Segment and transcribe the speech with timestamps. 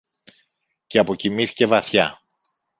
[0.87, 2.21] και αποκοιμήθηκε βαθιά